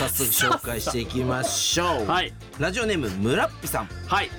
[0.00, 2.32] 早速紹介していきましょう、はい。
[2.58, 3.88] ラジオネームむらっぴさん。
[4.06, 4.30] はい。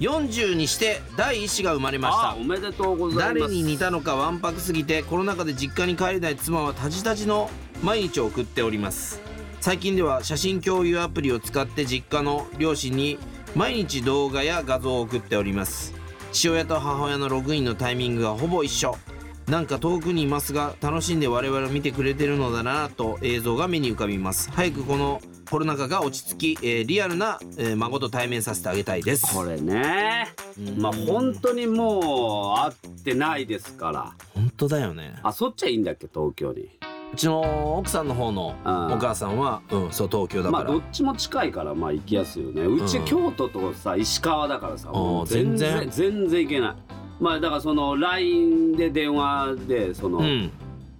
[0.00, 3.40] 40にして第一子が生まれましあたおめでとうございます。
[3.40, 7.50] 誰に似たのかわんぱくすぎてコロナ禍で実家に帰れない妻はタジタジの
[7.82, 9.20] 毎日を送っております。
[9.60, 13.18] 最近では写真共有アプリを使って実家の両親に
[13.54, 15.92] 毎日動画や画像を送っております。
[16.32, 18.96] 父親と母親のログインのタイミングがほぼ一緒
[19.48, 24.50] なんか遠くにいますが楽しんで我々を見てくれてるのだなと映像が目に浮かびます。
[24.52, 25.20] 早くこの
[25.50, 29.34] コロナ禍が落ち着き、えーリアルな、えー孫と対面させてあげたいです。
[29.34, 30.28] これね
[30.78, 34.12] まあ本当にもう会ってないですから。
[34.34, 35.14] 本当だよね。
[35.22, 36.68] あそっちゃいいんだっけ東京に。
[37.12, 42.62] うちの奥さんの方のうんお母さんは、うん、そう東京だから、まあどっちも近いからまあ行きやすいよね。
[42.62, 43.04] うちうん。
[43.04, 45.90] 京都とさ石川だからさもう全全然然。
[45.90, 46.76] 全然行けない
[47.22, 50.50] まあだからその LINE で電話でその、うん。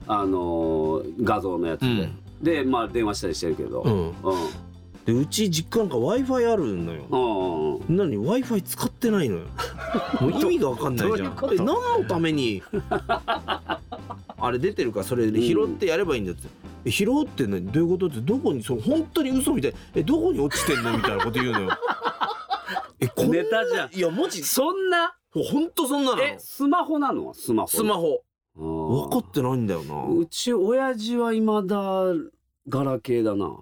[0.06, 2.18] あのー画像のやつで、うん。
[2.42, 3.82] でまあ電話したりしてるけど。
[3.82, 4.08] うん。
[4.08, 4.14] うん。
[5.04, 7.06] でうち実家なんか w i f i あるのよ。
[7.10, 9.46] うんうん何？w i f i 使ってないのよ。
[10.20, 11.36] もう意味が分かんないじゃん。
[11.56, 11.74] 何の
[12.08, 12.62] ために
[14.38, 16.46] あれ出てるからそれで拾ってやればいいんだって、
[16.84, 18.06] え拾うってねどういうこと？
[18.06, 18.62] ってどこに？
[18.62, 19.74] その本当に嘘みたい。
[19.96, 20.96] えどこに落ちてんの？
[20.96, 21.70] みたいなこと言うのよ。
[23.00, 23.32] えこんな？
[23.32, 23.90] ネタじゃん。
[23.92, 25.16] いやマジそんな？
[25.34, 26.22] 本当そんなの？
[26.22, 27.32] えスマホなの？
[27.32, 28.22] スマホスマホ。
[28.54, 30.04] ホ分かってないんだよな。
[30.14, 32.04] うち親父は未だ
[32.68, 33.56] ガラケーだな。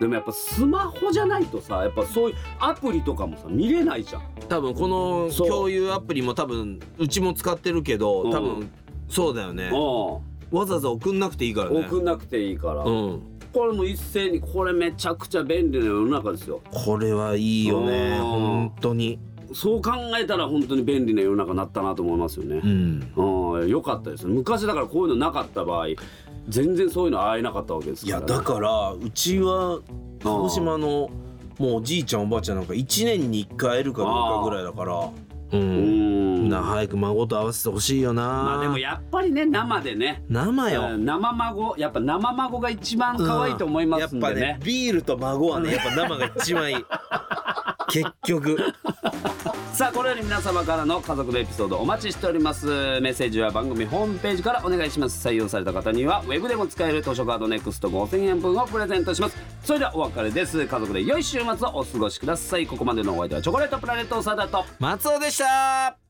[0.00, 4.22] でもやっぱスマホじゃないとさやっぱそういうアプリとかもさ見れないじゃん。
[4.48, 5.48] 多分このそう。
[5.48, 8.30] 共有アプリも多分うちも使ってるけどうん。
[8.32, 8.70] 多分
[9.08, 9.70] そうだよね。
[9.70, 11.86] うわざわざ送んなくていいからんね。
[11.88, 13.22] 送んなくていいから、うん。
[13.52, 16.60] これも一斉にこれめちゃくちゃ便利な世の中ですよ。
[16.72, 18.18] これはいいよね。
[18.18, 18.24] うん。
[18.24, 19.20] 本当に
[19.54, 22.60] そう考えたら本当に便利な世の中になったなと思いますよね。
[22.62, 23.12] うん。
[23.16, 25.86] うんよかったです昔だからこういうのなかった場合
[26.48, 29.80] 全然そういうの会えなかったわけですから、いやだからうちは
[30.22, 31.10] 鹿児島の
[31.58, 35.10] もうおじいちゃんおばあちゃんなんか1年に1回会えるかどうかぐらいだからう
[35.52, 36.46] うん。
[36.46, 38.22] んな早く孫と会わせてほしいよな。
[38.22, 40.24] まあでもやっぱりね生でね。
[40.28, 40.88] 生よ。
[40.92, 46.76] うん生孫やっぱ生孫が一番可愛いと思いますんでね,、やっぱねビールと孫はねやっぱ生が一番いい。
[47.88, 48.58] 結局
[49.74, 52.66] さあこのように皆様からの家族のエピソードお待ちしております。
[52.66, 55.26] メッセージは番組ホームページからお願いします。
[55.26, 59.36] 採用された方にはウェブでも使える図書カード NEXT5000 円分をプレゼントします。
[59.64, 60.66] それではお別れです。
[60.66, 62.66] 家族で良い週末をお過ごしください。
[62.66, 66.03] ここまでのお相手はチョコレートプラネットサダと松尾でした。